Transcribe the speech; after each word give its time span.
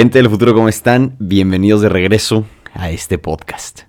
Gente 0.00 0.18
del 0.18 0.30
futuro, 0.30 0.54
¿cómo 0.54 0.70
están? 0.70 1.14
Bienvenidos 1.18 1.82
de 1.82 1.90
regreso 1.90 2.46
a 2.72 2.88
este 2.88 3.18
podcast. 3.18 3.80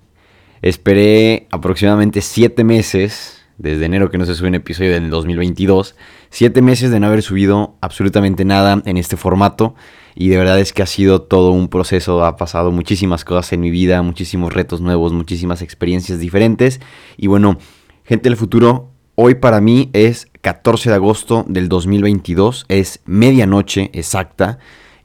Esperé 0.62 1.48
aproximadamente 1.52 2.20
siete 2.20 2.66
meses, 2.66 3.46
desde 3.58 3.86
enero 3.86 4.12
que 4.12 4.18
no 4.18 4.26
se 4.26 4.36
sube 4.36 4.50
un 4.50 4.56
episodio 4.56 4.92
del 4.92 5.10
2022, 5.10 5.96
siete 6.30 6.62
meses 6.62 6.92
de 6.92 7.00
no 7.00 7.08
haber 7.08 7.22
subido 7.22 7.78
absolutamente 7.80 8.44
nada 8.44 8.82
en 8.86 8.98
este 8.98 9.16
formato 9.16 9.74
y 10.14 10.28
de 10.28 10.36
verdad 10.36 10.60
es 10.60 10.74
que 10.74 10.84
ha 10.84 10.86
sido 10.86 11.22
todo 11.22 11.52
un 11.52 11.70
proceso, 11.70 12.26
ha 12.26 12.36
pasado 12.36 12.74
muchísimas 12.74 13.24
cosas 13.24 13.54
en 13.54 13.62
mi 13.62 13.70
vida, 13.70 14.02
muchísimos 14.02 14.52
retos 14.52 14.82
nuevos, 14.82 15.14
muchísimas 15.14 15.62
experiencias 15.62 16.20
diferentes 16.20 16.82
y 17.16 17.28
bueno, 17.28 17.58
gente 18.04 18.28
del 18.28 18.36
futuro, 18.36 18.92
hoy 19.16 19.36
para 19.36 19.62
mí 19.62 19.90
es 19.94 20.28
14 20.42 20.90
de 20.90 20.96
agosto 20.98 21.46
del 21.48 21.70
2022, 21.70 22.66
es 22.68 23.00
medianoche 23.06 23.92
exacta 23.94 24.60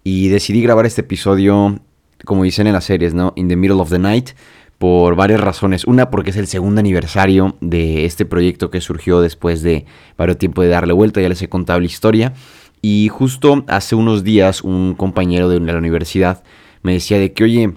y 0.08 0.28
decidí 0.28 0.62
grabar 0.62 0.86
este 0.86 1.00
episodio, 1.00 1.80
como 2.24 2.44
dicen 2.44 2.68
en 2.68 2.74
las 2.74 2.84
series, 2.84 3.12
¿no? 3.12 3.32
In 3.34 3.48
the 3.48 3.56
middle 3.56 3.80
of 3.80 3.90
the 3.90 3.98
night, 3.98 4.30
por 4.78 5.16
varias 5.16 5.40
razones. 5.40 5.84
Una, 5.84 6.10
porque 6.10 6.30
es 6.30 6.36
el 6.36 6.46
segundo 6.46 6.78
aniversario 6.78 7.56
de 7.60 8.04
este 8.04 8.24
proyecto 8.24 8.70
que 8.70 8.80
surgió 8.80 9.20
después 9.20 9.62
de 9.62 9.84
varios 10.16 10.38
tiempo 10.38 10.62
de 10.62 10.68
darle 10.68 10.92
vuelta, 10.92 11.20
ya 11.20 11.28
les 11.28 11.42
he 11.42 11.48
contado 11.48 11.80
la 11.80 11.86
historia. 11.86 12.34
Y 12.82 13.08
justo 13.08 13.64
hace 13.66 13.96
unos 13.96 14.22
días 14.22 14.62
un 14.62 14.94
compañero 14.94 15.48
de 15.48 15.58
la 15.58 15.76
universidad 15.76 16.44
me 16.84 16.92
decía 16.92 17.18
de 17.18 17.32
que, 17.32 17.42
oye, 17.42 17.74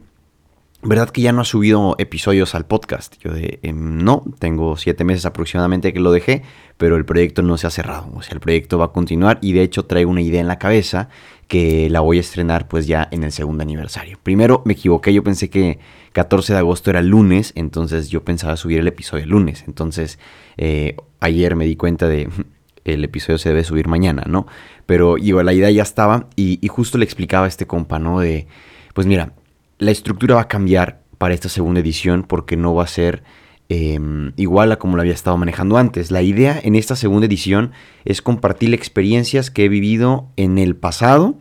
¿verdad 0.84 1.10
que 1.10 1.22
ya 1.22 1.32
no 1.32 1.42
ha 1.42 1.46
subido 1.46 1.96
episodios 1.98 2.54
al 2.54 2.68
podcast? 2.68 3.16
Yo 3.24 3.34
de, 3.34 3.58
em, 3.64 4.04
no, 4.04 4.24
tengo 4.38 4.78
siete 4.78 5.04
meses 5.04 5.26
aproximadamente 5.26 5.94
que 5.94 6.00
lo 6.00 6.12
dejé, 6.12 6.44
pero 6.78 6.96
el 6.96 7.06
proyecto 7.06 7.42
no 7.42 7.58
se 7.58 7.66
ha 7.66 7.72
cerrado. 7.72 8.12
O 8.14 8.22
sea, 8.22 8.36
el 8.36 8.40
proyecto 8.40 8.78
va 8.78 8.86
a 8.86 8.92
continuar 8.92 9.40
y 9.42 9.54
de 9.54 9.64
hecho 9.64 9.86
traigo 9.86 10.12
una 10.12 10.22
idea 10.22 10.42
en 10.42 10.48
la 10.48 10.60
cabeza 10.60 11.10
que 11.50 11.90
la 11.90 12.00
voy 12.00 12.20
a 12.20 12.22
estrenar 12.22 12.68
pues 12.68 12.86
ya 12.86 13.10
en 13.12 13.24
el 13.24 13.32
segundo 13.32 13.64
aniversario. 13.64 14.20
Primero 14.22 14.62
me 14.66 14.74
equivoqué, 14.74 15.12
yo 15.12 15.24
pensé 15.24 15.50
que 15.50 15.80
14 16.14 16.54
de 16.54 16.60
agosto 16.60 16.92
era 16.92 17.02
lunes, 17.02 17.54
entonces 17.56 18.10
yo 18.10 18.24
pensaba 18.24 18.56
subir 18.56 18.80
el 18.80 18.88
episodio 18.88 19.24
el 19.24 19.32
lunes. 19.32 19.64
Entonces 19.68 20.20
eh, 20.58 20.96
ayer 21.20 21.56
me 21.56 21.66
di 21.66 21.76
cuenta 21.76 22.08
de 22.08 22.30
el 22.86 23.04
episodio 23.04 23.40
se 23.40 23.50
debe 23.50 23.64
subir 23.64 23.88
mañana, 23.88 24.24
¿no? 24.28 24.46
Pero 24.86 25.18
igual 25.18 25.48
la 25.48 25.54
idea 25.54 25.72
ya 25.72 25.84
estaba 25.84 26.28
y, 26.36 26.60
y 26.62 26.68
justo 26.68 27.00
le 27.00 27.06
explicaba 27.06 27.46
a 27.46 27.50
este 27.50 27.66
compa, 27.66 27.98
¿no? 27.98 28.20
De, 28.20 28.46
pues 28.94 29.08
mira, 29.08 29.34
la 29.80 29.90
estructura 29.90 30.36
va 30.36 30.42
a 30.42 30.48
cambiar 30.48 31.02
para 31.18 31.34
esta 31.34 31.50
segunda 31.50 31.80
edición 31.80 32.24
porque 32.24 32.58
no 32.58 32.76
va 32.76 32.84
a 32.84 32.88
ser 32.88 33.24
Em, 33.72 34.34
igual 34.36 34.72
a 34.72 34.80
como 34.80 34.96
lo 34.96 35.04
había 35.04 35.14
estado 35.14 35.38
manejando 35.38 35.78
antes. 35.78 36.10
La 36.10 36.24
idea 36.24 36.60
en 36.62 36.76
esta 36.76 36.96
segunda 36.96 37.28
edición 37.28 37.72
es 38.04 38.24
compartir 38.24 38.74
experiencias 38.74 39.52
que 39.52 39.66
he 39.66 39.70
vivido 39.70 40.28
en 40.38 40.58
el 40.58 40.76
pasado 40.76 41.38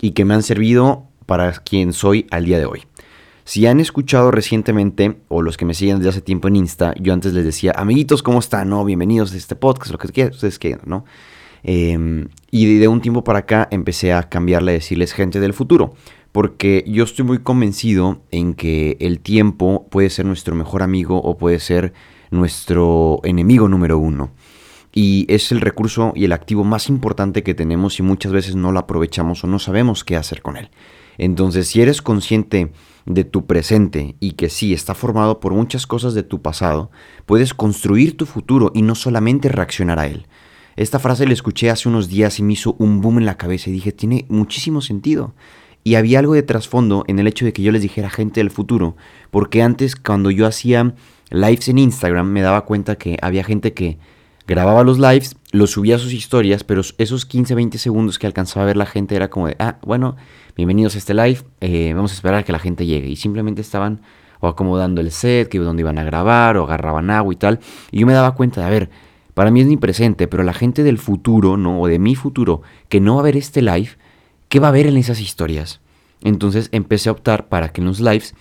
y 0.00 0.12
que 0.12 0.24
me 0.24 0.34
han 0.34 0.42
servido 0.42 1.04
para 1.26 1.52
quien 1.52 1.92
soy 1.92 2.26
al 2.30 2.44
día 2.44 2.58
de 2.58 2.66
hoy. 2.66 2.82
Si 3.44 3.66
han 3.66 3.78
escuchado 3.78 4.30
recientemente, 4.30 5.18
o 5.28 5.40
los 5.42 5.56
que 5.56 5.64
me 5.64 5.74
siguen 5.74 5.98
desde 5.98 6.10
hace 6.10 6.20
tiempo 6.20 6.48
en 6.48 6.56
Insta, 6.56 6.94
yo 7.00 7.12
antes 7.12 7.32
les 7.32 7.44
decía, 7.44 7.72
amiguitos, 7.76 8.22
¿cómo 8.22 8.40
están? 8.40 8.68
No, 8.68 8.84
bienvenidos 8.84 9.32
a 9.32 9.36
este 9.36 9.54
podcast, 9.54 9.92
lo 9.92 9.98
que 9.98 10.24
ustedes 10.26 10.58
quieran, 10.58 10.82
¿no? 10.86 11.04
Em, 11.62 12.28
y 12.50 12.78
de 12.78 12.88
un 12.88 13.00
tiempo 13.00 13.24
para 13.24 13.40
acá 13.40 13.68
empecé 13.70 14.12
a 14.12 14.24
cambiarle 14.24 14.72
a 14.72 14.74
decirles 14.74 15.12
gente 15.12 15.40
del 15.40 15.52
futuro 15.52 15.94
porque 16.36 16.84
yo 16.86 17.04
estoy 17.04 17.24
muy 17.24 17.38
convencido 17.38 18.20
en 18.30 18.52
que 18.52 18.98
el 19.00 19.20
tiempo 19.20 19.86
puede 19.88 20.10
ser 20.10 20.26
nuestro 20.26 20.54
mejor 20.54 20.82
amigo 20.82 21.16
o 21.16 21.38
puede 21.38 21.58
ser 21.58 21.94
nuestro 22.30 23.20
enemigo 23.24 23.70
número 23.70 23.96
uno. 23.96 24.32
Y 24.98 25.26
es 25.28 25.52
el 25.52 25.60
recurso 25.60 26.14
y 26.16 26.24
el 26.24 26.32
activo 26.32 26.64
más 26.64 26.88
importante 26.88 27.42
que 27.42 27.52
tenemos 27.52 27.98
y 27.98 28.02
muchas 28.02 28.32
veces 28.32 28.56
no 28.56 28.72
lo 28.72 28.78
aprovechamos 28.78 29.44
o 29.44 29.46
no 29.46 29.58
sabemos 29.58 30.04
qué 30.04 30.16
hacer 30.16 30.40
con 30.40 30.56
él. 30.56 30.70
Entonces, 31.18 31.68
si 31.68 31.82
eres 31.82 32.00
consciente 32.00 32.72
de 33.04 33.24
tu 33.24 33.44
presente 33.44 34.16
y 34.20 34.32
que 34.32 34.48
sí 34.48 34.72
está 34.72 34.94
formado 34.94 35.38
por 35.38 35.52
muchas 35.52 35.86
cosas 35.86 36.14
de 36.14 36.22
tu 36.22 36.40
pasado, 36.40 36.90
puedes 37.26 37.52
construir 37.52 38.16
tu 38.16 38.24
futuro 38.24 38.72
y 38.74 38.80
no 38.80 38.94
solamente 38.94 39.50
reaccionar 39.50 39.98
a 39.98 40.06
él. 40.06 40.28
Esta 40.76 40.98
frase 40.98 41.26
la 41.26 41.34
escuché 41.34 41.68
hace 41.68 41.90
unos 41.90 42.08
días 42.08 42.38
y 42.38 42.42
me 42.42 42.54
hizo 42.54 42.74
un 42.78 43.02
boom 43.02 43.18
en 43.18 43.26
la 43.26 43.36
cabeza 43.36 43.68
y 43.68 43.74
dije, 43.74 43.92
tiene 43.92 44.24
muchísimo 44.30 44.80
sentido. 44.80 45.34
Y 45.84 45.96
había 45.96 46.20
algo 46.20 46.32
de 46.32 46.42
trasfondo 46.42 47.04
en 47.06 47.18
el 47.18 47.26
hecho 47.26 47.44
de 47.44 47.52
que 47.52 47.60
yo 47.60 47.70
les 47.70 47.82
dijera 47.82 48.08
gente 48.08 48.40
del 48.40 48.50
futuro, 48.50 48.96
porque 49.30 49.60
antes 49.60 49.94
cuando 49.94 50.30
yo 50.30 50.46
hacía 50.46 50.94
lives 51.28 51.68
en 51.68 51.76
Instagram 51.76 52.28
me 52.28 52.40
daba 52.40 52.64
cuenta 52.64 52.96
que 52.96 53.18
había 53.20 53.44
gente 53.44 53.74
que 53.74 53.98
grababa 54.46 54.84
los 54.84 54.98
lives, 54.98 55.36
los 55.52 55.72
subía 55.72 55.96
a 55.96 55.98
sus 55.98 56.12
historias, 56.12 56.64
pero 56.64 56.82
esos 56.98 57.26
15, 57.26 57.54
20 57.54 57.78
segundos 57.78 58.18
que 58.18 58.26
alcanzaba 58.26 58.64
a 58.64 58.66
ver 58.66 58.76
la 58.76 58.86
gente 58.86 59.16
era 59.16 59.28
como 59.28 59.48
de, 59.48 59.56
ah, 59.58 59.78
bueno, 59.82 60.16
bienvenidos 60.56 60.94
a 60.94 60.98
este 60.98 61.14
live, 61.14 61.40
eh, 61.60 61.92
vamos 61.94 62.12
a 62.12 62.14
esperar 62.14 62.40
a 62.40 62.42
que 62.44 62.52
la 62.52 62.58
gente 62.58 62.86
llegue. 62.86 63.08
Y 63.08 63.16
simplemente 63.16 63.60
estaban 63.60 64.00
o 64.40 64.48
acomodando 64.48 65.00
el 65.00 65.10
set, 65.10 65.48
que 65.48 65.58
donde 65.58 65.80
iban 65.80 65.98
a 65.98 66.04
grabar, 66.04 66.56
o 66.56 66.64
agarraban 66.64 67.10
agua 67.10 67.32
y 67.32 67.36
tal. 67.36 67.60
Y 67.90 68.00
yo 68.00 68.06
me 68.06 68.12
daba 68.12 68.34
cuenta 68.34 68.60
de, 68.60 68.66
a 68.66 68.70
ver, 68.70 68.90
para 69.34 69.50
mí 69.50 69.60
es 69.60 69.66
mi 69.66 69.76
presente, 69.76 70.28
pero 70.28 70.42
la 70.42 70.54
gente 70.54 70.82
del 70.82 70.98
futuro, 70.98 71.56
¿no? 71.56 71.80
O 71.80 71.88
de 71.88 71.98
mi 71.98 72.14
futuro, 72.14 72.62
que 72.88 73.00
no 73.00 73.16
va 73.16 73.20
a 73.20 73.24
ver 73.24 73.36
este 73.36 73.62
live, 73.62 73.90
¿qué 74.48 74.60
va 74.60 74.68
a 74.68 74.70
haber 74.70 74.86
en 74.86 74.96
esas 74.96 75.20
historias? 75.20 75.80
Entonces 76.22 76.68
empecé 76.72 77.08
a 77.08 77.12
optar 77.12 77.48
para 77.48 77.70
que 77.70 77.80
en 77.80 77.86
los 77.86 78.00
lives, 78.00 78.34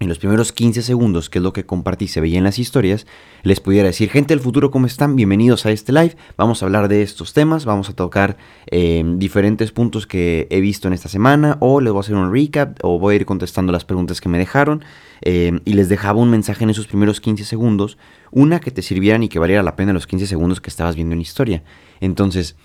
en 0.00 0.08
los 0.08 0.18
primeros 0.18 0.52
15 0.52 0.80
segundos, 0.80 1.28
que 1.28 1.38
es 1.40 1.42
lo 1.42 1.52
que 1.52 1.66
compartí, 1.66 2.08
se 2.08 2.22
veía 2.22 2.38
en 2.38 2.44
las 2.44 2.58
historias, 2.58 3.06
les 3.42 3.60
pudiera 3.60 3.86
decir, 3.86 4.08
gente 4.08 4.32
del 4.32 4.42
futuro, 4.42 4.70
¿cómo 4.70 4.86
están? 4.86 5.14
Bienvenidos 5.14 5.66
a 5.66 5.72
este 5.72 5.92
live, 5.92 6.16
vamos 6.38 6.62
a 6.62 6.66
hablar 6.66 6.88
de 6.88 7.02
estos 7.02 7.34
temas, 7.34 7.66
vamos 7.66 7.90
a 7.90 7.92
tocar 7.92 8.38
eh, 8.70 9.04
diferentes 9.18 9.72
puntos 9.72 10.06
que 10.06 10.48
he 10.50 10.62
visto 10.62 10.88
en 10.88 10.94
esta 10.94 11.10
semana, 11.10 11.58
o 11.60 11.82
les 11.82 11.92
voy 11.92 11.98
a 11.98 12.00
hacer 12.00 12.14
un 12.14 12.32
recap, 12.32 12.78
o 12.82 12.98
voy 12.98 13.12
a 13.12 13.16
ir 13.16 13.26
contestando 13.26 13.72
las 13.72 13.84
preguntas 13.84 14.22
que 14.22 14.30
me 14.30 14.38
dejaron, 14.38 14.82
eh, 15.20 15.60
y 15.66 15.74
les 15.74 15.90
dejaba 15.90 16.18
un 16.18 16.30
mensaje 16.30 16.64
en 16.64 16.70
esos 16.70 16.86
primeros 16.86 17.20
15 17.20 17.44
segundos, 17.44 17.98
una 18.30 18.58
que 18.60 18.70
te 18.70 18.80
sirvieran 18.80 19.22
y 19.22 19.28
que 19.28 19.38
valiera 19.38 19.62
la 19.62 19.76
pena 19.76 19.92
los 19.92 20.06
15 20.06 20.26
segundos 20.26 20.62
que 20.62 20.70
estabas 20.70 20.96
viendo 20.96 21.14
en 21.14 21.20
historia. 21.20 21.62
Entonces, 22.00 22.56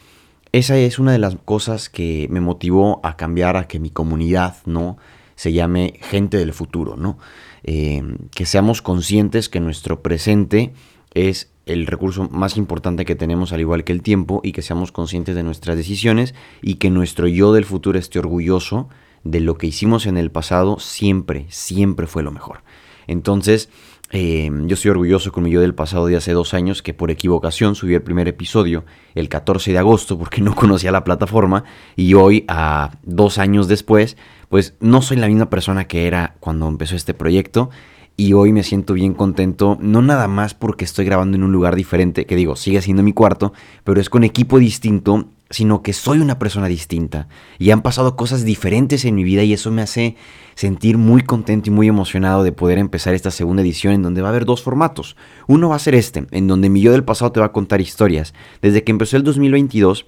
esa 0.53 0.77
es 0.77 0.99
una 0.99 1.11
de 1.11 1.19
las 1.19 1.35
cosas 1.43 1.89
que 1.89 2.27
me 2.31 2.39
motivó 2.39 3.01
a 3.03 3.17
cambiar 3.17 3.57
a 3.57 3.67
que 3.67 3.77
mi 3.77 3.89
comunidad, 3.89 4.55
¿no? 4.65 4.95
Se 5.35 5.53
llame 5.53 5.99
gente 6.01 6.37
del 6.37 6.53
futuro, 6.53 6.95
¿no? 6.95 7.17
Eh, 7.63 8.03
que 8.33 8.45
seamos 8.45 8.81
conscientes 8.81 9.49
que 9.49 9.59
nuestro 9.59 10.01
presente 10.01 10.73
es 11.13 11.51
el 11.65 11.87
recurso 11.87 12.29
más 12.29 12.57
importante 12.57 13.05
que 13.05 13.15
tenemos 13.15 13.51
al 13.51 13.61
igual 13.61 13.83
que 13.83 13.93
el 13.93 14.01
tiempo 14.01 14.41
y 14.43 14.51
que 14.51 14.61
seamos 14.61 14.91
conscientes 14.91 15.35
de 15.35 15.43
nuestras 15.43 15.75
decisiones 15.75 16.35
y 16.61 16.75
que 16.75 16.89
nuestro 16.89 17.27
yo 17.27 17.53
del 17.53 17.65
futuro 17.65 17.97
esté 17.97 18.19
orgulloso 18.19 18.87
de 19.23 19.39
lo 19.39 19.57
que 19.57 19.67
hicimos 19.67 20.05
en 20.05 20.17
el 20.17 20.29
pasado 20.29 20.79
siempre, 20.79 21.47
siempre 21.49 22.05
fue 22.05 22.21
lo 22.21 22.31
mejor. 22.31 22.61
Entonces, 23.07 23.69
eh, 24.11 24.51
yo 24.65 24.75
estoy 24.75 24.91
orgulloso 24.91 25.31
con 25.31 25.43
mi 25.43 25.51
yo 25.51 25.61
del 25.61 25.73
pasado 25.73 26.05
de 26.05 26.15
hace 26.15 26.31
dos 26.31 26.53
años 26.53 26.81
que 26.83 26.93
por 26.93 27.09
equivocación 27.09 27.73
subí 27.73 27.95
el 27.95 28.03
primer 28.03 28.27
episodio 28.27 28.85
el 29.15 29.29
14 29.29 29.71
de 29.71 29.77
agosto 29.79 30.19
porque 30.19 30.41
no 30.41 30.53
conocía 30.55 30.91
la 30.91 31.03
plataforma 31.03 31.63
y 31.95 32.13
hoy, 32.13 32.45
a 32.47 32.91
dos 33.03 33.39
años 33.39 33.67
después, 33.67 34.15
pues 34.49 34.75
no 34.79 35.01
soy 35.01 35.17
la 35.17 35.27
misma 35.27 35.49
persona 35.49 35.87
que 35.87 36.05
era 36.05 36.35
cuando 36.39 36.67
empezó 36.67 36.95
este 36.95 37.13
proyecto 37.13 37.71
y 38.17 38.33
hoy 38.33 38.53
me 38.53 38.63
siento 38.63 38.93
bien 38.93 39.13
contento, 39.13 39.77
no 39.81 40.01
nada 40.01 40.27
más 40.27 40.53
porque 40.53 40.85
estoy 40.85 41.05
grabando 41.05 41.35
en 41.37 41.43
un 41.43 41.51
lugar 41.51 41.75
diferente, 41.75 42.25
que 42.25 42.35
digo, 42.35 42.55
sigue 42.55 42.81
siendo 42.81 43.03
mi 43.03 43.13
cuarto, 43.13 43.53
pero 43.83 43.99
es 43.99 44.09
con 44.09 44.23
equipo 44.23 44.59
distinto 44.59 45.27
sino 45.49 45.83
que 45.83 45.93
soy 45.93 46.19
una 46.19 46.39
persona 46.39 46.67
distinta 46.67 47.27
y 47.59 47.71
han 47.71 47.81
pasado 47.81 48.15
cosas 48.15 48.45
diferentes 48.45 49.05
en 49.05 49.15
mi 49.15 49.23
vida 49.23 49.43
y 49.43 49.53
eso 49.53 49.71
me 49.71 49.81
hace 49.81 50.15
sentir 50.55 50.97
muy 50.97 51.21
contento 51.21 51.69
y 51.69 51.73
muy 51.73 51.87
emocionado 51.87 52.43
de 52.43 52.51
poder 52.51 52.79
empezar 52.79 53.13
esta 53.13 53.31
segunda 53.31 53.61
edición 53.61 53.93
en 53.93 54.01
donde 54.01 54.21
va 54.21 54.29
a 54.29 54.31
haber 54.31 54.45
dos 54.45 54.63
formatos. 54.63 55.15
Uno 55.47 55.69
va 55.69 55.75
a 55.75 55.79
ser 55.79 55.95
este, 55.95 56.25
en 56.31 56.47
donde 56.47 56.69
mi 56.69 56.81
yo 56.81 56.91
del 56.91 57.03
pasado 57.03 57.31
te 57.31 57.39
va 57.39 57.47
a 57.47 57.51
contar 57.51 57.79
historias. 57.79 58.33
Desde 58.61 58.83
que 58.83 58.91
empezó 58.91 59.17
el 59.17 59.23
2022 59.23 60.07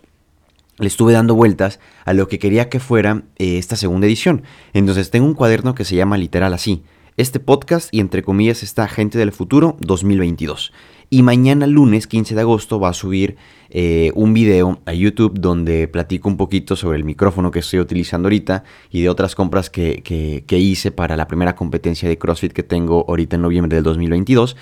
le 0.80 0.88
estuve 0.88 1.14
dando 1.14 1.36
vueltas 1.36 1.80
a 2.06 2.14
lo 2.14 2.28
que 2.28 2.40
quería 2.40 2.70
que 2.70 2.80
fuera 2.80 3.24
eh, 3.38 3.58
esta 3.58 3.76
segunda 3.76 4.08
edición. 4.08 4.44
Entonces 4.74 5.12
tengo 5.12 5.28
un 5.28 5.34
cuaderno 5.34 5.76
que 5.76 5.86
se 5.86 5.96
llama 5.96 6.18
literal 6.18 6.54
así. 6.54 6.84
Este 7.18 7.40
podcast 7.40 7.92
y 7.92 8.00
entre 8.00 8.22
comillas 8.22 8.62
está 8.62 8.88
Gente 8.88 9.18
del 9.18 9.32
Futuro 9.32 9.76
2022. 9.80 10.72
Y 11.10 11.24
mañana 11.24 11.66
lunes 11.66 12.06
15 12.06 12.36
de 12.36 12.42
agosto 12.42 12.80
va 12.80 12.90
a 12.90 12.94
subir 12.94 13.38
eh, 13.72 14.12
un 14.14 14.36
video 14.36 14.82
a 14.86 14.94
YouTube 14.94 15.34
donde 15.40 15.88
platico 15.88 16.30
un 16.30 16.38
poquito 16.38 16.76
sobre 16.76 16.98
el 16.98 17.04
micrófono 17.04 17.50
que 17.50 17.58
estoy 17.58 17.80
utilizando 17.80 18.28
ahorita 18.28 18.64
y 18.92 19.02
de 19.02 19.10
otras 19.10 19.34
compras 19.34 19.72
que, 19.72 20.04
que, 20.04 20.60
hice 20.60 20.92
para 20.92 21.18
la 21.18 21.28
primera 21.28 21.56
competencia 21.56 22.08
de 22.08 22.20
CrossFit 22.20 22.54
que 22.54 22.62
tengo 22.62 23.04
ahorita 23.08 23.38
en 23.38 23.42
noviembre 23.42 23.74
del 23.74 23.84
2022. 23.84 24.56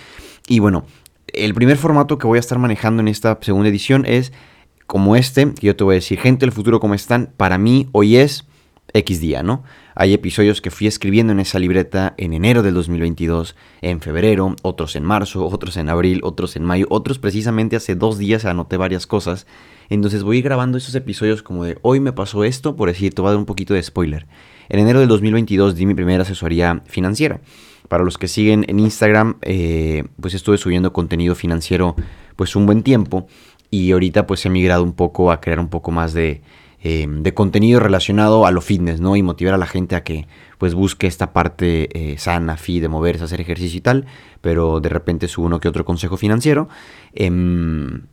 Y 0.48 0.60
bueno, 0.60 0.86
el 1.28 1.54
primer 1.54 1.76
formato 1.76 2.18
que 2.18 2.26
voy 2.26 2.38
a 2.38 2.40
estar 2.40 2.58
manejando 2.58 3.02
en 3.02 3.10
esta 3.10 3.38
segunda 3.42 3.68
edición 3.68 4.06
es 4.06 4.32
como 4.88 5.18
este, 5.18 5.54
que 5.56 5.68
yo 5.68 5.76
te 5.76 5.84
voy 5.84 5.96
a 5.96 5.96
decir, 5.96 6.20
gente 6.20 6.46
del 6.46 6.54
futuro, 6.54 6.80
¿cómo 6.80 6.94
están? 6.94 7.34
Para 7.36 7.58
mí 7.58 7.90
hoy 7.92 8.16
es 8.16 8.46
X 8.94 9.20
día, 9.20 9.44
¿no? 9.44 9.64
Hay 9.94 10.14
episodios 10.14 10.62
que 10.62 10.72
fui 10.72 10.88
escribiendo 10.88 11.34
en 11.34 11.40
esa 11.40 11.60
libreta 11.60 12.14
en 12.18 12.34
enero 12.34 12.64
del 12.64 12.74
2022, 12.74 13.56
en 13.82 14.00
febrero, 14.00 14.56
otros 14.62 14.96
en 14.96 15.04
marzo, 15.04 15.46
otros 15.46 15.78
en 15.78 15.90
abril, 15.90 16.22
otros 16.24 16.56
en 16.56 16.64
mayo, 16.64 16.86
otros 16.90 17.20
precisamente 17.20 17.76
hace 17.76 17.96
dos 17.96 18.18
días 18.18 18.46
anoté 18.46 18.78
varias 18.78 19.08
cosas 19.08 19.48
Entonces 19.90 20.24
voy 20.24 20.42
grabando 20.42 20.78
esos 20.78 20.96
episodios 20.96 21.44
como 21.44 21.64
de 21.64 21.78
hoy 21.82 22.00
me 22.00 22.14
pasó 22.14 22.44
esto, 22.44 22.76
por 22.76 22.90
decir, 22.90 23.14
te 23.14 23.22
voy 23.22 23.30
a 23.30 23.32
dar 23.32 23.40
un 23.40 23.46
poquito 23.46 23.74
de 23.74 23.84
spoiler. 23.84 24.28
En 24.70 24.80
enero 24.80 25.00
del 25.00 25.10
2022 25.10 25.76
di 25.76 25.86
mi 25.86 25.94
primera 25.94 26.24
asesoría 26.24 26.82
financiera. 26.86 27.42
Para 27.88 28.04
los 28.04 28.18
que 28.18 28.28
siguen 28.28 28.66
en 28.68 28.80
Instagram, 28.80 29.38
eh, 29.42 30.06
pues 30.20 30.34
estuve 30.34 30.58
subiendo 30.58 30.92
contenido 30.92 31.36
financiero 31.36 31.96
pues 32.36 32.56
un 32.56 32.66
buen 32.66 32.82
tiempo 32.82 33.28
y 33.70 33.92
ahorita 33.92 34.26
pues 34.26 34.46
he 34.46 34.50
migrado 34.50 34.84
un 34.84 34.94
poco 34.94 35.32
a 35.32 35.40
crear 35.40 35.60
un 35.60 35.70
poco 35.70 35.92
más 35.92 36.14
de, 36.14 36.42
eh, 36.88 37.08
de 37.10 37.34
contenido 37.34 37.80
relacionado 37.80 38.46
a 38.46 38.52
lo 38.52 38.62
fitness, 38.62 39.02
¿no? 39.02 39.16
Y 39.16 39.24
motivar 39.24 39.56
a 39.56 39.58
la 39.58 39.66
gente 39.66 39.96
a 39.96 40.04
que 40.04 40.28
pues 40.60 40.76
busque 40.76 41.08
esta 41.08 41.34
parte 41.34 41.90
eh, 41.94 42.20
sana, 42.20 42.58
fit, 42.58 42.80
de 42.80 42.90
moverse, 42.90 43.24
hacer 43.24 43.42
ejercicio 43.42 43.80
y 43.80 43.82
tal, 43.82 44.06
pero 44.42 44.80
de 44.80 44.90
repente 44.90 45.28
subo 45.28 45.48
uno 45.48 45.60
que 45.60 45.68
otro 45.68 45.84
consejo 45.84 46.16
financiero. 46.16 46.70
Em, 47.16 48.04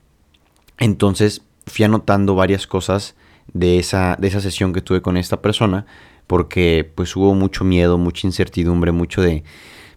entonces 0.78 1.42
fui 1.66 1.84
anotando 1.84 2.34
varias 2.34 2.66
cosas 2.66 3.14
de 3.52 3.78
esa, 3.78 4.16
de 4.18 4.28
esa 4.28 4.40
sesión 4.40 4.72
que 4.72 4.80
tuve 4.80 5.02
con 5.02 5.18
esta 5.18 5.42
persona 5.42 5.84
porque 6.26 6.90
pues 6.94 7.14
hubo 7.14 7.34
mucho 7.34 7.64
miedo, 7.64 7.98
mucha 7.98 8.26
incertidumbre, 8.26 8.90
mucho 8.90 9.20
de, 9.20 9.44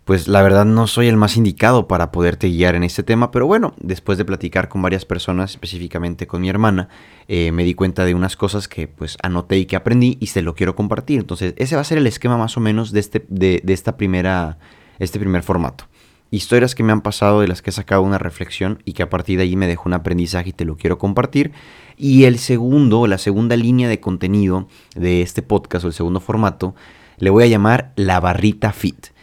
pues 0.06 0.28
la 0.28 0.44
verdad 0.44 0.66
no 0.66 0.86
soy 0.86 1.08
el 1.08 1.18
más 1.18 1.36
indicado 1.36 1.88
para 1.88 2.12
poderte 2.12 2.48
guiar 2.48 2.76
en 2.76 2.84
este 2.84 3.02
tema, 3.02 3.32
pero 3.32 3.48
bueno, 3.48 3.74
después 3.80 4.20
de 4.20 4.26
platicar 4.26 4.70
con 4.70 4.84
varias 4.84 5.04
personas, 5.04 5.52
específicamente 5.52 6.28
con 6.28 6.42
mi 6.42 6.50
hermana, 6.50 6.90
eh, 7.28 7.52
me 7.52 7.64
di 7.64 7.74
cuenta 7.74 8.06
de 8.06 8.14
unas 8.14 8.38
cosas 8.38 8.68
que 8.68 8.88
pues 8.88 9.18
anoté 9.24 9.58
y 9.58 9.66
que 9.66 9.76
aprendí 9.76 10.18
y 10.20 10.28
se 10.28 10.44
lo 10.44 10.54
quiero 10.54 10.76
compartir. 10.76 11.20
Entonces 11.20 11.56
ese 11.58 11.76
va 11.76 11.82
a 11.82 11.86
ser 11.86 11.98
el 11.98 12.06
esquema 12.06 12.38
más 12.38 12.56
o 12.56 12.60
menos 12.60 12.92
de, 12.92 13.00
este, 13.00 13.26
de, 13.30 13.64
esta 13.68 13.98
primera, 13.98 14.60
este 15.00 15.20
primer 15.20 15.42
formato 15.42 15.86
historias 16.32 16.76
que 16.76 16.84
me 16.84 16.92
han 16.92 17.02
pasado 17.02 17.40
de 17.40 17.48
las 17.48 17.62
que 17.62 17.70
he 17.70 17.74
sacado 17.74 18.02
una 18.02 18.18
reflexión 18.18 18.82
y 18.84 18.92
que 18.92 19.04
a 19.04 19.10
partir 19.10 19.38
de 19.38 19.44
ahí 19.44 19.56
me 19.56 19.68
dejó 19.68 19.88
un 19.88 19.94
aprendizaje 19.94 20.50
y 20.50 20.54
te 20.54 20.66
lo 20.66 20.76
quiero 20.76 20.98
compartir. 20.98 21.54
Y 21.98 22.26
el 22.26 22.40
segundo, 22.40 23.08
la 23.08 23.20
segunda 23.20 23.56
línea 23.56 23.88
de 23.88 24.02
contenido 24.02 24.68
de 24.96 25.22
este 25.22 25.44
podcast 25.44 25.86
o 25.86 25.88
el 25.88 25.94
segundo 25.94 26.20
formato, 26.20 26.76
le 27.20 27.30
voy 27.30 27.44
a 27.44 27.48
llamar 27.48 27.94
la 27.96 28.20
barrita 28.20 28.74
fit. 28.74 29.15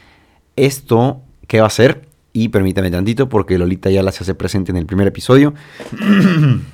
Esto, 0.57 1.23
¿qué 1.47 1.61
va 1.61 1.67
a 1.67 1.71
ser? 1.71 2.09
Y 2.33 2.49
permítame 2.49 2.91
tantito 2.91 3.29
porque 3.29 3.59
Lolita 3.59 3.91
ya 3.91 4.03
la 4.03 4.13
se 4.13 4.25
hace 4.25 4.35
presente 4.35 4.71
en 4.71 4.77
el 4.77 4.87
primer 4.87 5.07
episodio. 5.07 5.55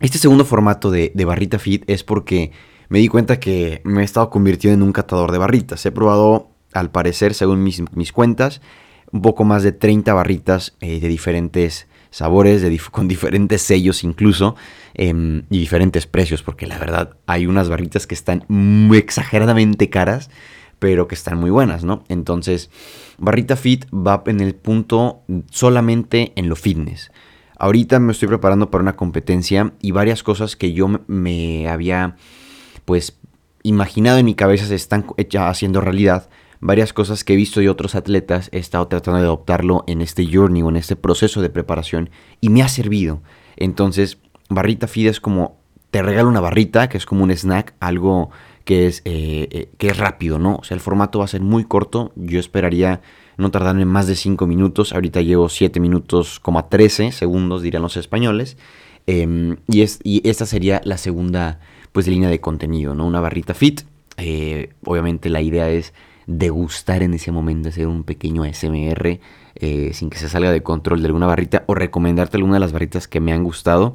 Este 0.00 0.18
segundo 0.18 0.44
formato 0.44 0.90
de, 0.90 1.12
barrita 1.24 1.58
fit 1.58 1.84
es 1.86 2.04
porque 2.04 2.52
me 2.90 2.98
di 2.98 3.08
cuenta 3.08 3.40
que 3.40 3.80
me 3.84 4.02
he 4.02 4.04
estado 4.04 4.28
convirtiendo 4.28 4.74
en 4.74 4.82
un 4.82 4.92
catador 4.92 5.32
de 5.32 5.38
barritas. 5.38 5.86
He 5.86 5.92
probado, 5.92 6.50
al 6.74 6.90
parecer, 6.90 7.32
según 7.32 7.62
mis, 7.62 7.82
mis 7.94 8.12
cuentas, 8.12 8.60
un 9.12 9.22
poco 9.22 9.44
más 9.44 9.62
de 9.62 9.72
30 9.72 10.12
barritas 10.12 10.76
eh, 10.80 11.00
de 11.00 11.08
diferentes 11.08 11.86
sabores, 12.10 12.62
de 12.62 12.80
con 12.90 13.08
diferentes 13.08 13.62
sellos 13.62 14.04
incluso, 14.04 14.56
em, 14.94 15.44
y 15.50 15.58
diferentes 15.58 16.06
precios, 16.06 16.42
porque 16.42 16.66
la 16.66 16.78
verdad 16.78 17.16
hay 17.26 17.46
unas 17.46 17.68
barritas 17.68 18.06
que 18.06 18.14
están 18.14 18.44
muy 18.48 18.98
exageradamente 18.98 19.88
caras, 19.88 20.30
pero 20.78 21.08
que 21.08 21.14
están 21.14 21.38
muy 21.38 21.50
buenas, 21.50 21.84
¿no? 21.84 22.04
Entonces, 22.08 22.70
Barrita 23.18 23.56
Fit 23.56 23.86
va 23.92 24.22
en 24.26 24.40
el 24.40 24.54
punto 24.54 25.22
solamente 25.50 26.32
en 26.36 26.48
lo 26.48 26.56
fitness. 26.56 27.10
Ahorita 27.58 28.00
me 28.00 28.12
estoy 28.12 28.28
preparando 28.28 28.70
para 28.70 28.82
una 28.82 28.96
competencia 28.96 29.72
y 29.80 29.92
varias 29.92 30.22
cosas 30.22 30.56
que 30.56 30.72
yo 30.72 30.88
me 31.06 31.68
había, 31.68 32.16
pues, 32.84 33.18
imaginado 33.62 34.18
en 34.18 34.26
mi 34.26 34.34
cabeza 34.34 34.66
se 34.66 34.74
están 34.74 35.06
haciendo 35.38 35.80
realidad 35.80 36.28
varias 36.64 36.94
cosas 36.94 37.24
que 37.24 37.34
he 37.34 37.36
visto 37.36 37.60
de 37.60 37.68
otros 37.68 37.94
atletas, 37.94 38.48
he 38.50 38.58
estado 38.58 38.88
tratando 38.88 39.20
de 39.20 39.26
adoptarlo 39.26 39.84
en 39.86 40.00
este 40.00 40.26
journey 40.26 40.62
o 40.62 40.70
en 40.70 40.76
este 40.76 40.96
proceso 40.96 41.42
de 41.42 41.50
preparación 41.50 42.08
y 42.40 42.48
me 42.48 42.62
ha 42.62 42.68
servido. 42.68 43.20
Entonces, 43.56 44.16
barrita 44.48 44.88
feed 44.88 45.08
es 45.08 45.20
como, 45.20 45.58
te 45.90 46.02
regalo 46.02 46.26
una 46.26 46.40
barrita, 46.40 46.88
que 46.88 46.96
es 46.96 47.04
como 47.04 47.22
un 47.22 47.30
snack, 47.30 47.74
algo 47.80 48.30
que 48.64 48.86
es, 48.86 49.02
eh, 49.04 49.48
eh, 49.50 49.68
que 49.78 49.88
es 49.88 49.96
rápido, 49.96 50.38
¿no? 50.38 50.56
O 50.56 50.64
sea, 50.64 50.74
el 50.74 50.80
formato 50.80 51.18
va 51.18 51.26
a 51.26 51.28
ser 51.28 51.42
muy 51.42 51.64
corto, 51.64 52.12
yo 52.16 52.40
esperaría 52.40 53.02
no 53.36 53.50
tardarme 53.50 53.84
más 53.84 54.06
de 54.06 54.16
5 54.16 54.46
minutos, 54.46 54.92
ahorita 54.92 55.20
llevo 55.20 55.48
7 55.48 55.80
minutos, 55.80 56.40
como 56.40 56.64
13 56.64 57.12
segundos, 57.12 57.62
dirán 57.62 57.82
los 57.82 57.96
españoles, 57.96 58.56
em, 59.06 59.56
y, 59.68 59.82
es, 59.82 60.00
y 60.02 60.26
esta 60.28 60.46
sería 60.46 60.80
la 60.84 60.96
segunda, 60.96 61.60
pues, 61.92 62.06
línea 62.06 62.30
de 62.30 62.40
contenido, 62.40 62.94
¿no? 62.94 63.06
Una 63.06 63.20
barrita 63.20 63.54
fit, 63.54 63.82
eh, 64.16 64.70
obviamente 64.84 65.28
la 65.28 65.42
idea 65.42 65.68
es 65.68 65.92
degustar 66.26 67.02
en 67.02 67.12
ese 67.12 67.32
momento, 67.32 67.68
hacer 67.68 67.86
un 67.86 68.02
pequeño 68.04 68.44
SMR 68.44 69.20
sin 69.92 70.10
que 70.10 70.18
se 70.18 70.28
salga 70.28 70.50
de 70.50 70.62
control 70.62 71.00
de 71.00 71.06
alguna 71.06 71.26
barrita 71.26 71.64
o 71.66 71.74
recomendarte 71.74 72.38
alguna 72.38 72.54
de 72.54 72.60
las 72.60 72.72
barritas 72.72 73.06
que 73.06 73.20
me 73.20 73.32
han 73.32 73.44
gustado 73.44 73.94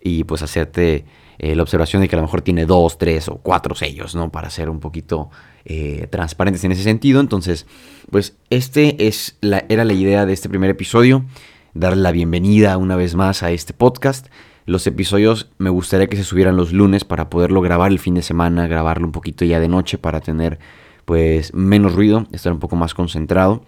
y 0.00 0.24
pues 0.24 0.42
hacerte 0.42 1.04
eh, 1.42 1.56
la 1.56 1.62
observación 1.62 2.02
de 2.02 2.08
que 2.08 2.16
a 2.16 2.18
lo 2.18 2.24
mejor 2.24 2.42
tiene 2.42 2.66
dos, 2.66 2.98
tres 2.98 3.26
o 3.28 3.36
cuatro 3.36 3.74
sellos, 3.74 4.14
¿no? 4.14 4.30
Para 4.30 4.50
ser 4.50 4.68
un 4.68 4.78
poquito 4.78 5.30
eh, 5.64 6.06
transparentes 6.10 6.62
en 6.64 6.72
ese 6.72 6.82
sentido. 6.82 7.18
Entonces, 7.18 7.66
pues 8.10 8.36
este 8.50 9.06
es 9.06 9.38
la, 9.40 9.64
era 9.70 9.86
la 9.86 9.94
idea 9.94 10.26
de 10.26 10.34
este 10.34 10.50
primer 10.50 10.68
episodio, 10.68 11.24
darle 11.72 12.02
la 12.02 12.12
bienvenida 12.12 12.76
una 12.76 12.94
vez 12.94 13.14
más 13.14 13.42
a 13.42 13.52
este 13.52 13.72
podcast. 13.72 14.26
Los 14.66 14.86
episodios 14.86 15.50
me 15.56 15.70
gustaría 15.70 16.08
que 16.08 16.18
se 16.18 16.24
subieran 16.24 16.58
los 16.58 16.74
lunes 16.74 17.04
para 17.04 17.30
poderlo 17.30 17.62
grabar 17.62 17.90
el 17.90 17.98
fin 17.98 18.12
de 18.12 18.22
semana, 18.22 18.66
grabarlo 18.66 19.06
un 19.06 19.12
poquito 19.12 19.46
ya 19.46 19.60
de 19.60 19.68
noche 19.68 19.96
para 19.96 20.20
tener 20.20 20.58
pues 21.06 21.54
menos 21.54 21.94
ruido, 21.94 22.26
estar 22.32 22.52
un 22.52 22.58
poco 22.58 22.76
más 22.76 22.92
concentrado. 22.92 23.64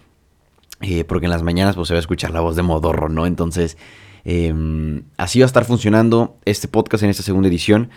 Eh, 0.81 1.05
porque 1.05 1.25
en 1.25 1.31
las 1.31 1.41
mañanas 1.41 1.75
pues 1.75 1.87
se 1.87 1.95
va 1.95 1.97
a 1.97 2.01
escuchar 2.01 2.29
la 2.29 2.41
voz 2.41 2.55
de 2.55 2.61
Modorro, 2.61 3.09
¿no? 3.09 3.25
Entonces, 3.25 3.77
em, 4.23 5.03
así 5.17 5.39
va 5.39 5.45
a 5.45 5.47
estar 5.47 5.65
funcionando 5.65 6.37
este 6.45 6.67
podcast 6.67 7.03
en 7.03 7.09
esta 7.09 7.23
segunda 7.23 7.49
edición. 7.49 7.89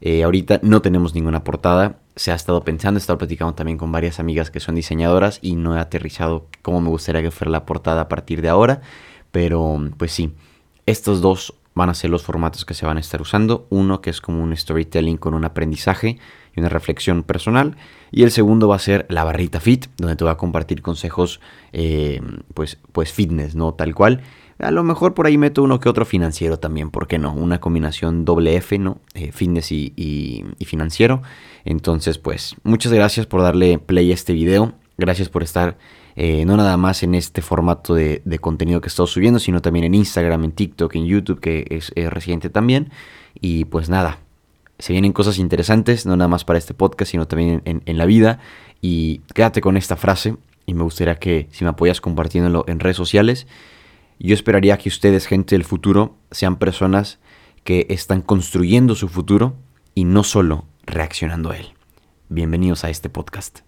Eh, 0.00 0.22
ahorita 0.22 0.60
no 0.62 0.82
tenemos 0.82 1.14
ninguna 1.14 1.44
portada. 1.44 1.98
Se 2.16 2.30
ha 2.30 2.34
estado 2.34 2.62
pensando, 2.64 2.98
he 2.98 3.00
estado 3.00 3.18
platicando 3.18 3.54
también 3.54 3.78
con 3.78 3.90
varias 3.90 4.20
amigas 4.20 4.50
que 4.50 4.60
son 4.60 4.74
diseñadoras 4.74 5.38
y 5.42 5.56
no 5.56 5.76
he 5.76 5.80
aterrizado 5.80 6.48
cómo 6.62 6.80
me 6.80 6.88
gustaría 6.90 7.22
que 7.22 7.30
fuera 7.30 7.50
la 7.50 7.66
portada 7.66 8.02
a 8.02 8.08
partir 8.08 8.42
de 8.42 8.48
ahora. 8.48 8.82
Pero 9.30 9.80
pues 9.96 10.12
sí, 10.12 10.34
estos 10.86 11.20
dos 11.20 11.54
van 11.74 11.90
a 11.90 11.94
ser 11.94 12.10
los 12.10 12.22
formatos 12.22 12.64
que 12.64 12.74
se 12.74 12.86
van 12.86 12.96
a 12.96 13.00
estar 13.00 13.20
usando. 13.20 13.66
Uno 13.70 14.00
que 14.00 14.10
es 14.10 14.20
como 14.20 14.42
un 14.42 14.56
storytelling 14.56 15.16
con 15.16 15.34
un 15.34 15.44
aprendizaje 15.44 16.18
y 16.54 16.60
una 16.60 16.68
reflexión 16.68 17.22
personal. 17.22 17.76
Y 18.10 18.22
el 18.22 18.30
segundo 18.30 18.68
va 18.68 18.76
a 18.76 18.80
ser 18.80 19.06
la 19.08 19.24
barrita 19.24 19.60
fit, 19.60 19.86
donde 19.96 20.16
te 20.16 20.24
voy 20.24 20.32
a 20.32 20.36
compartir 20.36 20.82
consejos, 20.82 21.40
eh, 21.72 22.20
pues, 22.54 22.78
pues 22.92 23.12
fitness, 23.12 23.54
¿no? 23.54 23.74
Tal 23.74 23.94
cual. 23.94 24.22
A 24.58 24.70
lo 24.70 24.84
mejor 24.84 25.14
por 25.14 25.26
ahí 25.26 25.36
meto 25.36 25.62
uno 25.62 25.80
que 25.80 25.88
otro 25.88 26.04
financiero 26.04 26.58
también, 26.58 26.90
¿por 26.90 27.06
qué 27.06 27.18
no? 27.18 27.34
Una 27.34 27.60
combinación 27.60 28.24
doble 28.24 28.56
F, 28.56 28.78
¿no? 28.78 28.98
Eh, 29.14 29.32
fitness 29.32 29.72
y, 29.72 30.44
financiero. 30.64 31.22
Entonces, 31.64 32.18
pues, 32.18 32.54
muchas 32.62 32.92
gracias 32.92 33.26
por 33.26 33.42
darle 33.42 33.78
play 33.78 34.10
a 34.10 34.14
este 34.14 34.32
video. 34.32 34.74
Gracias 34.96 35.28
por 35.28 35.42
estar 35.42 35.76
eh, 36.16 36.44
no 36.44 36.56
nada 36.56 36.76
más 36.76 37.02
en 37.02 37.16
este 37.16 37.42
formato 37.42 37.94
de, 37.94 38.22
contenido 38.40 38.80
que 38.80 38.86
he 38.86 38.88
estado 38.88 39.08
subiendo, 39.08 39.40
sino 39.40 39.60
también 39.60 39.84
en 39.86 39.94
Instagram, 39.94 40.44
en 40.44 40.52
TikTok, 40.52 40.94
en 40.94 41.06
YouTube, 41.06 41.40
que 41.40 41.66
es 41.70 41.92
reciente 42.10 42.48
también. 42.48 42.90
Y 43.40 43.64
pues 43.64 43.88
nada, 43.88 44.20
se 44.78 44.92
vienen 44.92 45.12
cosas 45.12 45.38
interesantes, 45.38 46.06
no 46.06 46.16
nada 46.16 46.28
más 46.28 46.44
para 46.44 46.58
este 46.58 46.74
podcast, 46.74 47.10
sino 47.10 47.26
también 47.26 47.62
en, 47.64 47.98
la 47.98 48.06
vida. 48.06 48.40
Y 48.80 49.20
quédate 49.32 49.60
con 49.60 49.76
esta 49.76 49.96
frase 49.96 50.36
y 50.66 50.74
me 50.74 50.82
gustaría 50.82 51.16
que 51.16 51.48
si 51.50 51.64
me 51.64 51.70
apoyas 51.70 52.00
compartiéndolo 52.00 52.64
en 52.66 52.80
redes 52.80 52.96
sociales, 52.96 53.46
yo 54.18 54.34
esperaría 54.34 54.78
que 54.78 54.88
ustedes, 54.88 55.26
gente 55.26 55.54
del 55.54 55.64
futuro, 55.64 56.16
sean 56.30 56.56
personas 56.56 57.18
que 57.64 57.86
están 57.90 58.22
construyendo 58.22 58.94
su 58.94 59.08
futuro 59.08 59.56
y 59.94 60.04
no 60.04 60.22
solo 60.22 60.66
reaccionando 60.86 61.50
a 61.50 61.56
él. 61.56 61.68
Bienvenidos 62.28 62.84
a 62.84 62.90
este 62.90 63.08
podcast. 63.08 63.60